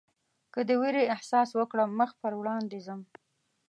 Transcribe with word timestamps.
که 0.53 0.59
د 0.67 0.69
وېرې 0.81 1.03
احساس 1.15 1.49
وکړم 1.59 1.89
مخ 1.99 2.11
پر 2.21 2.33
وړاندې 2.39 2.77
ځم. 2.85 3.01